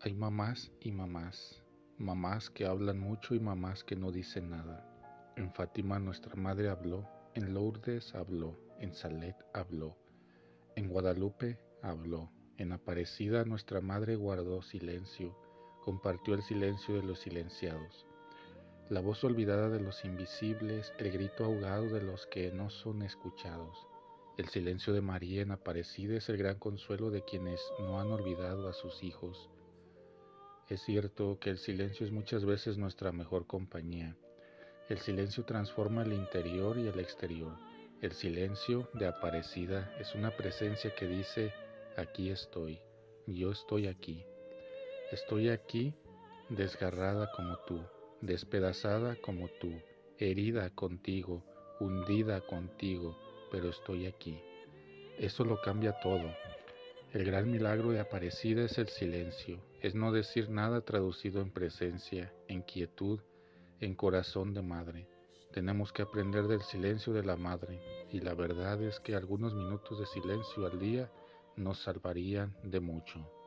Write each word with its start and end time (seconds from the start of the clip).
Hay 0.00 0.14
mamás 0.14 0.70
y 0.80 0.92
mamás, 0.92 1.60
mamás 1.96 2.50
que 2.50 2.66
hablan 2.66 3.00
mucho 3.00 3.34
y 3.34 3.40
mamás 3.40 3.82
que 3.82 3.96
no 3.96 4.12
dicen 4.12 4.48
nada. 4.48 4.88
En 5.36 5.52
Fátima 5.52 5.98
nuestra 5.98 6.36
madre 6.36 6.68
habló, 6.68 7.08
en 7.34 7.52
Lourdes 7.52 8.14
habló, 8.14 8.56
en 8.78 8.94
Salet 8.94 9.34
habló, 9.52 9.98
en 10.76 10.88
Guadalupe 10.88 11.58
habló, 11.82 12.30
en 12.58 12.70
Aparecida 12.70 13.44
nuestra 13.44 13.80
madre 13.80 14.14
guardó 14.14 14.62
silencio, 14.62 15.36
compartió 15.82 16.34
el 16.34 16.42
silencio 16.42 16.94
de 16.94 17.02
los 17.02 17.18
silenciados. 17.18 18.06
La 18.90 19.00
voz 19.00 19.24
olvidada 19.24 19.68
de 19.68 19.80
los 19.80 20.04
invisibles, 20.04 20.92
el 20.98 21.10
grito 21.10 21.44
ahogado 21.44 21.88
de 21.88 22.02
los 22.02 22.24
que 22.28 22.52
no 22.52 22.70
son 22.70 23.02
escuchados. 23.02 23.88
El 24.36 24.48
silencio 24.48 24.92
de 24.92 25.00
María 25.00 25.42
en 25.42 25.50
Aparecida 25.50 26.16
es 26.16 26.28
el 26.28 26.36
gran 26.36 26.60
consuelo 26.60 27.10
de 27.10 27.24
quienes 27.24 27.60
no 27.80 27.98
han 27.98 28.12
olvidado 28.12 28.68
a 28.68 28.72
sus 28.72 29.02
hijos 29.02 29.50
es 30.68 30.82
cierto 30.82 31.38
que 31.40 31.48
el 31.48 31.58
silencio 31.58 32.04
es 32.04 32.12
muchas 32.12 32.44
veces 32.44 32.76
nuestra 32.76 33.10
mejor 33.10 33.46
compañía. 33.46 34.16
El 34.90 34.98
silencio 34.98 35.44
transforma 35.44 36.02
el 36.02 36.12
interior 36.12 36.76
y 36.76 36.86
el 36.86 37.00
exterior. 37.00 37.56
El 38.02 38.12
silencio 38.12 38.88
de 38.92 39.06
Aparecida 39.06 39.94
es 39.98 40.14
una 40.14 40.36
presencia 40.36 40.94
que 40.94 41.06
dice, 41.06 41.54
aquí 41.96 42.28
estoy, 42.28 42.80
yo 43.26 43.50
estoy 43.50 43.86
aquí. 43.86 44.24
Estoy 45.10 45.48
aquí 45.48 45.94
desgarrada 46.50 47.30
como 47.32 47.56
tú, 47.66 47.80
despedazada 48.20 49.16
como 49.16 49.48
tú, 49.60 49.72
herida 50.18 50.68
contigo, 50.70 51.42
hundida 51.80 52.42
contigo, 52.42 53.16
pero 53.50 53.70
estoy 53.70 54.06
aquí. 54.06 54.38
Eso 55.18 55.44
lo 55.44 55.60
cambia 55.62 55.98
todo. 56.00 56.30
El 57.14 57.24
gran 57.24 57.50
milagro 57.50 57.90
de 57.90 58.00
Aparecida 58.00 58.64
es 58.64 58.76
el 58.76 58.88
silencio, 58.88 59.58
es 59.80 59.94
no 59.94 60.12
decir 60.12 60.50
nada 60.50 60.80
traducido 60.80 61.40
en 61.40 61.52
presencia, 61.52 62.32
en 62.48 62.62
quietud, 62.62 63.20
en 63.80 63.94
corazón 63.94 64.54
de 64.54 64.62
madre. 64.62 65.08
Tenemos 65.52 65.92
que 65.92 66.02
aprender 66.02 66.46
del 66.48 66.62
silencio 66.62 67.12
de 67.12 67.24
la 67.24 67.36
madre, 67.36 67.80
y 68.10 68.20
la 68.20 68.34
verdad 68.34 68.82
es 68.82 69.00
que 69.00 69.14
algunos 69.14 69.54
minutos 69.54 69.98
de 69.98 70.06
silencio 70.06 70.66
al 70.66 70.78
día 70.78 71.10
nos 71.56 71.78
salvarían 71.78 72.56
de 72.62 72.80
mucho. 72.80 73.37